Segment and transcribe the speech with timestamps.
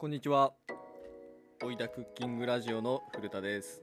[0.00, 0.54] こんにちは。
[1.62, 3.82] おいだクッキングラジオの古田です。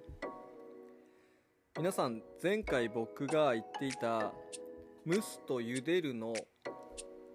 [1.78, 4.34] 皆さん、前回僕が言っていた
[5.06, 6.34] 蒸すと茹でるの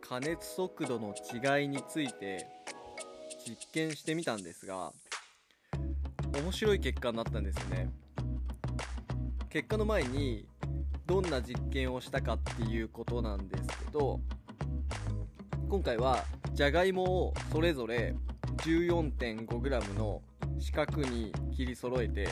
[0.00, 2.44] 加熱速度の違いについて
[3.46, 4.92] 実験してみたんですが、
[6.42, 7.88] 面白い結果になったんですよね。
[9.48, 10.48] 結果の前に
[11.06, 14.18] どんな実験をしたかっていうことなんですけど、
[15.68, 18.16] 今回はじゃがいもをそれぞれ
[18.62, 20.22] 14.5g の
[20.58, 22.28] 四角に切り揃えて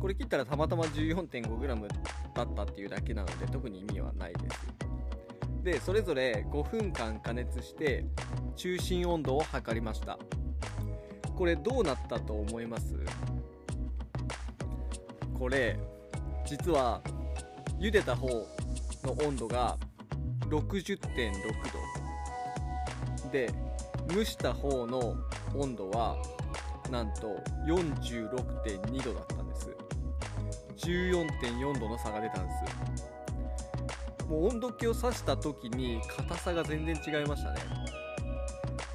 [0.00, 1.88] これ切ったらたまたま 14.5g
[2.34, 4.66] だったっていうだけなので特に意味はないです。
[5.62, 8.04] でそれぞれ5分間加熱して
[8.56, 10.18] 中心温度を測りました。
[11.34, 12.94] これどうなったと思います？
[15.32, 15.78] これ
[16.44, 17.00] 実は
[17.78, 18.46] 茹でた方の
[19.26, 19.78] 温度が
[20.48, 20.98] 60.6
[23.22, 23.30] 度。
[23.30, 23.50] で
[24.08, 25.16] 蒸した方の
[25.54, 26.16] 温度は
[26.90, 29.76] なんと46.2度だったんです。
[30.76, 32.52] 14.4度の差が出たんで
[34.18, 34.26] す。
[34.28, 37.60] もう温度計を指した時に硬さが全然違いましたね。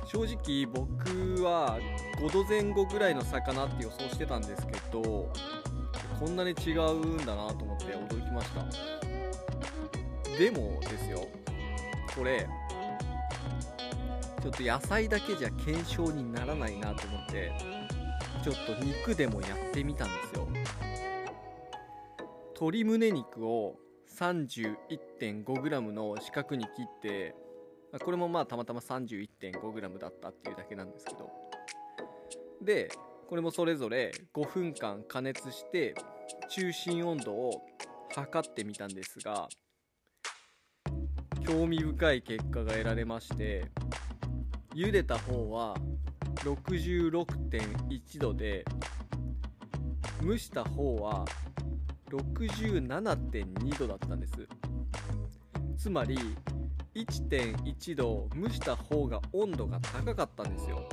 [0.05, 1.79] 正直僕は
[2.19, 5.31] 5度前後ぐらいの差かなって予想してたんですけど
[6.19, 8.65] こんなに違うんだなと思って驚きました。
[10.35, 11.27] でもですよ
[12.15, 12.47] これ
[14.41, 17.51] ちょっと野菜だけじゃ検証にならないなと思って
[18.43, 20.47] ちょっと肉でもやってみたんですよ。
[22.53, 23.75] 鶏胸肉を
[24.17, 27.35] 31.5g の四角に切って
[28.03, 31.29] これもまあたまたま 31.5g だったっていうだけなんですけど。
[32.61, 32.89] で
[33.27, 35.93] これもそれぞれ5分間加熱して
[36.49, 37.61] 中心温度を
[38.15, 39.47] 測ってみたんですが
[41.45, 43.65] 興味深い結果が得られまして
[44.75, 45.75] 茹でた方は
[46.35, 48.63] 66.1度で
[50.23, 51.25] 蒸した方は
[52.09, 54.47] 67.2度だったんです。
[55.77, 56.17] つまり
[56.95, 60.87] 1.1度蒸した方が温度が高かったんですよ。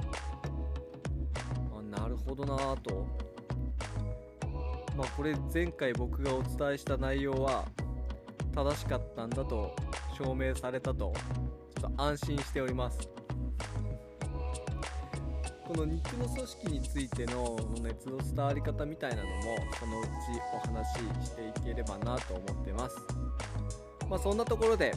[1.76, 3.06] あなるほどなぁと。
[4.96, 7.66] まあこれ前回僕がお伝えした内容は
[8.54, 9.76] 正しかったんだと
[10.16, 11.12] 証明されたと
[11.78, 13.25] ちょっと安心しております。
[15.66, 19.32] この肉の組織についての熱の伝わり方みたいなのも
[19.78, 20.08] そのうち
[20.54, 22.96] お話ししていければなと思ってます。
[24.08, 24.94] まあそんなところで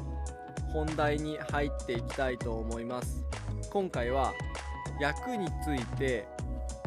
[0.71, 3.25] 本題に入っていきたいと思います。
[3.71, 4.33] 今回は
[4.99, 6.27] 焼くについて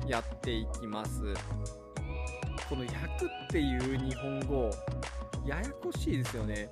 [0.06, 1.34] やっていきます。
[2.68, 4.70] この焼くっていう日本語
[5.44, 6.70] ややこしいですよね。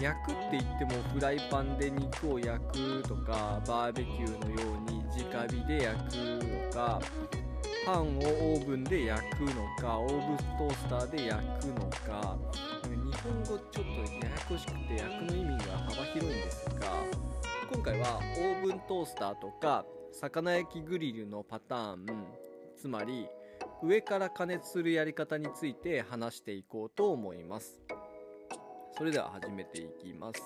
[0.00, 7.00] 焼くって言ってもフライパンで肉を焼くとかバーベキューのように直火で焼くのか
[7.84, 12.38] パンをオーブンで焼くのかオーブントースターで焼くのか
[12.84, 16.86] 日本語ちょっとややこしくて焼くの意味が幅広いんですが
[17.72, 22.06] 今回はオーブントースターとか魚焼きグリルのパターン
[22.76, 23.26] つまり
[23.82, 27.80] 上から加熱するやり方について話していこうと思います。
[28.96, 30.42] それでは始めていきます。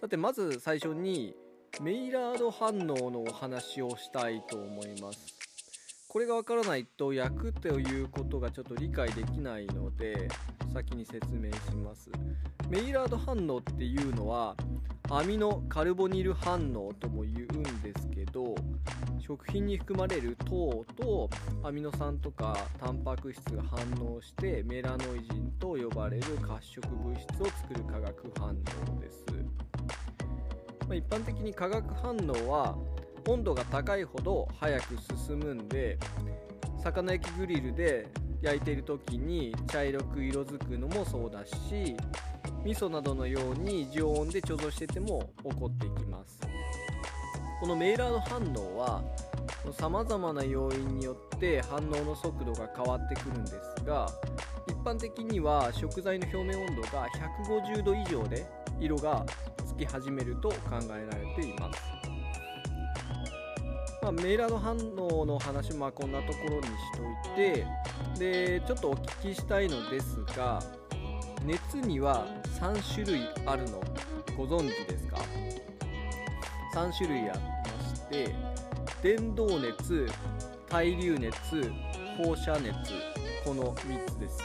[0.00, 1.34] さてまず最初に
[1.80, 5.36] メイラード反応のお話をしたいと思います。
[6.08, 10.28] これがわからないと焼くということがちょっと理解できないので
[10.76, 12.10] 先に説明します。
[12.68, 14.54] メイラード反応っていうのは
[15.08, 18.54] アミノカルボニル反応とも言うんですけど
[19.18, 21.30] 食品に含まれる糖と
[21.62, 29.24] アミノ酸とかタンパク質が反応してメラノイジンと呼ばれる褐色物質を作る化学反応です、
[30.88, 32.76] まあ、一般的に化学反応は
[33.28, 35.98] 温度が高いほど早く進むんで
[36.82, 38.08] 魚焼きグリルで
[38.46, 41.96] 焼いてる時に茶色く色づくのもそうだし
[42.64, 46.38] 味噌などのように常温で貯蔵してても起こっていきます。
[47.60, 49.02] このメイラード反応は
[49.72, 54.06] さまざまな要因によって反応の速度が変わってくるんですが
[54.68, 57.08] 一般的には食材の表面温度が
[57.48, 58.46] 150度以上で
[58.78, 59.24] 色が
[59.66, 60.56] つき始めると考
[60.90, 61.80] えられています、
[64.06, 66.70] まあ、メイラード反応の話まこんなところにし
[67.24, 67.66] といて
[68.16, 70.62] でちょっとお聞きしたいのですが
[71.44, 72.24] 熱には
[72.60, 73.82] 3種類あるの
[74.36, 75.16] ご存知ですか
[76.72, 78.32] ？3種類ありまして
[79.02, 80.06] 伝導熱
[80.68, 81.34] 対流熱
[82.16, 82.72] 放射熱
[83.44, 84.38] この3つです。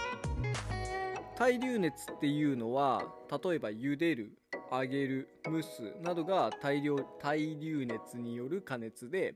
[1.35, 4.31] 対流熱っていうのは例えば茹でる
[4.71, 9.35] 揚げる蒸すなどが大量対流熱による加熱で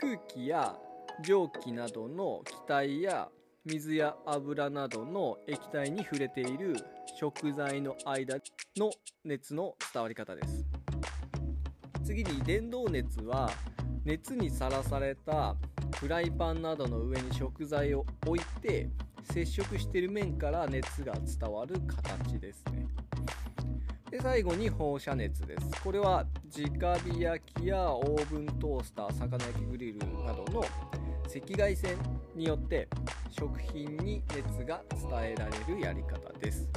[0.00, 0.76] 空気や
[1.24, 3.28] 蒸気などの気体や
[3.64, 6.76] 水や油などの液体に触れている
[7.18, 8.36] 食材の間
[8.76, 8.90] の
[9.24, 10.64] 熱の伝わり方です。
[12.04, 13.50] 次に伝導熱は
[14.04, 15.56] 熱にさらされた
[15.96, 18.88] フライパンなどの上に食材を置いて
[19.32, 22.86] 接触している面から熱が伝わる形ですね。
[24.18, 25.82] で最後に放射熱です。
[25.82, 26.26] これは
[26.56, 26.68] 直
[26.98, 31.96] 火焼きやオーブントースター魚焼きグリルなどの赤外線
[32.34, 32.88] によって
[33.30, 36.68] 食品に熱が伝えられるやり方です。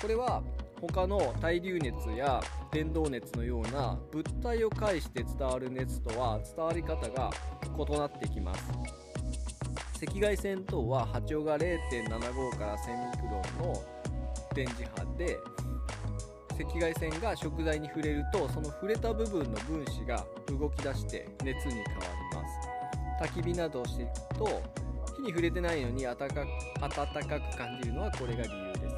[0.00, 0.42] これは
[0.80, 2.40] 他の対流熱や
[2.72, 7.30] 伝導熱のような物体を介して伝わる熱とは伝わり方が
[7.62, 8.72] 異なってきます。
[10.04, 13.84] 赤外線等は波長が0.75から1000ミクロンの
[14.54, 15.36] 電磁波で
[16.64, 21.84] 赤外線が食材に触れるとその触れた部分の分子が動き出して熱に変わ
[22.32, 23.32] ります。
[23.32, 24.62] 焚き火などをしていくと
[25.16, 26.26] 火に触れてないのに暖か
[26.80, 28.90] 暖かく感じるのはこれが理由ですね。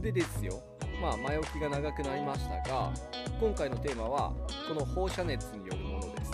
[0.00, 0.62] でですよ。
[1.00, 2.92] まあ前置きが長くなりましたが
[3.40, 4.32] 今回のテーマは
[4.68, 6.32] この放射熱によるものです。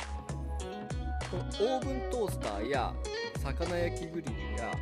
[1.30, 1.42] この
[1.76, 2.94] オーブントースターや
[3.42, 4.72] 魚焼きグリルや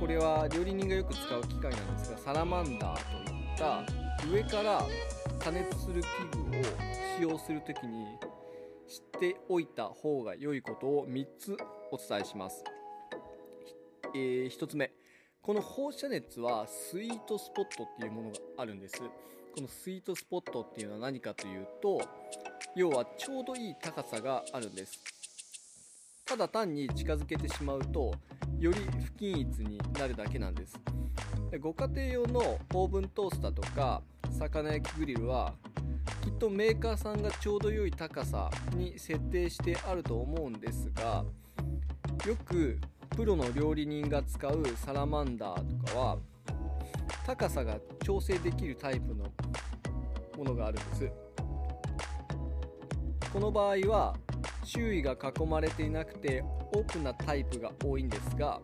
[0.00, 3.84] これは料理人がよく使う機械なんですがサラマンダーといった
[4.30, 4.82] 上から
[5.38, 6.06] 加熱する器
[6.52, 6.62] 具を
[7.16, 8.06] 使用する時に
[8.88, 11.56] 知っておいた方が良いことを3つ
[11.90, 12.64] お伝えします、
[14.14, 14.90] えー、1つ目。
[15.40, 18.98] この放射熱はスイートスポットっていうものがあるんです。
[19.54, 22.00] このスイートスポットっていうのは何かというと
[22.74, 24.98] 要はちょうどいい高さがあるんです。
[26.24, 28.14] ただ単に近づけてしまうと
[28.58, 30.78] より不均一になるだけなんです。
[31.60, 34.02] ご家庭用のオーブントースターとか
[34.38, 35.54] 魚焼きグリルは
[36.22, 41.24] きっとメーカーさんがちょうど良い高さに設定してあると思うんですが
[42.26, 42.80] よく
[43.10, 46.18] プロの料理人が使うサラマンダーとかは
[47.24, 49.26] 高さが調整できるタイプの
[50.36, 51.10] ものがあるんです。
[53.32, 54.16] この場合は
[54.64, 58.60] 周囲が囲まれていなくてオープンなタイプが多いんですが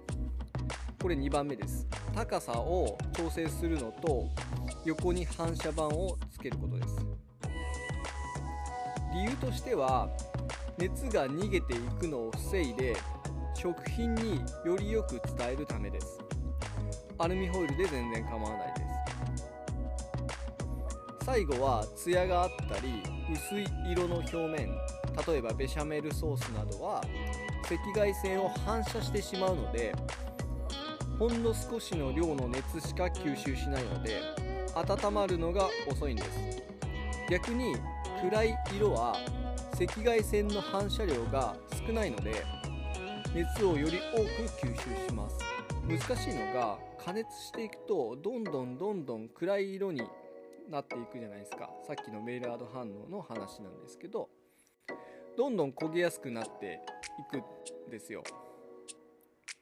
[1.00, 1.86] これ2番目です。
[2.14, 4.28] 高さを調整するのと
[4.84, 7.06] 横に反射板をつけることです。
[9.14, 10.08] 理由としては
[10.76, 12.96] 熱が逃げていくのを防いで
[13.54, 16.18] 食品によりよく伝えるためです。
[17.18, 18.86] アルミホイルで全然構わないです。
[21.24, 24.68] 最後はツヤがあったり薄い色の表面
[25.26, 27.04] 例えばベシャメルソースなどは
[27.64, 29.94] 赤外線を反射してしまうので
[31.18, 34.20] ほんの少しの量の熱しか吸収しないので
[34.74, 36.62] 温まるのが遅いんです。
[37.28, 37.76] 逆に
[38.22, 39.16] 暗い色は
[39.74, 42.44] 赤外線の反射量が少ないので
[43.34, 45.38] 熱をより多く吸収します。
[45.86, 50.02] 難しいのが加熱していくとどんどんどんどん暗い色に
[50.68, 51.70] なっていくじゃないですか。
[51.86, 54.28] さっきのメイラード反応の話なんですけど
[55.40, 56.82] どんどん焦げやすくなって
[57.18, 58.22] いくんですよ。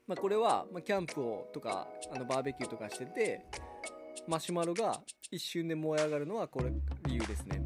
[0.08, 3.46] まあ、これは、ま、キャンプをとかあのバーベキューとかしてて
[4.26, 6.72] マシュマロが一瞬で燃え上がるのはこれ
[7.06, 7.62] 理由ですね。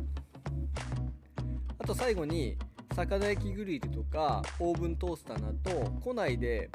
[1.78, 2.58] あと最後に
[2.94, 6.68] 魚焼きグリルとかオーブントースターなど庫内で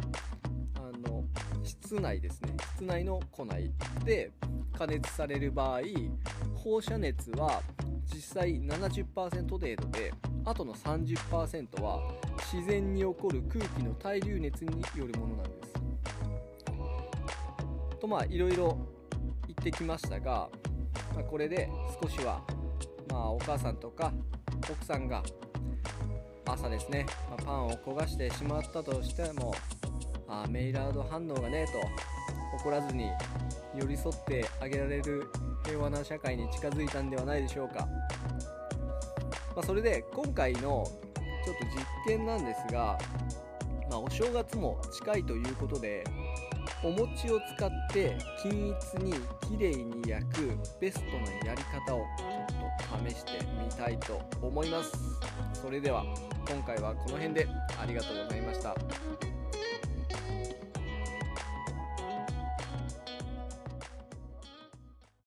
[0.73, 1.23] あの
[1.63, 3.71] 室内ですね室内の庫内
[4.03, 4.31] で
[4.75, 5.81] 加熱される場合
[6.55, 7.62] 放射熱は
[8.13, 10.13] 実際70%程度で
[10.45, 11.99] あとの30%は
[12.53, 15.73] 自然に起こる空気の対流熱によるものなんです。
[17.99, 18.77] とまあいろいろ
[19.47, 20.49] 言ってきましたが、
[21.15, 21.69] まあ、これで
[22.01, 22.41] 少しは
[23.09, 24.13] まあお母さんとか
[24.71, 25.23] 奥さんが
[26.45, 29.53] 朝ですね、まあ、パンを焦がしてしまったとしても
[30.27, 33.09] あメイラード反応がねと怒らずに
[33.75, 35.29] 寄り添ってあげられる
[35.65, 37.87] 平和な社会に近づいたんではないでしょうか。
[39.55, 40.85] まあ、それで今回の
[41.43, 41.65] ちょっと
[42.05, 42.97] 実験なんですが、
[43.89, 46.03] まあ、お正月も近いということで
[46.83, 49.13] お餅を使って均一に
[49.47, 53.31] きれいに焼くベストなやり方をちょっと試して
[53.63, 54.91] みたいと思います
[55.53, 56.03] それでは
[56.47, 57.47] 今回はこの辺で
[57.81, 58.75] ありがとうございました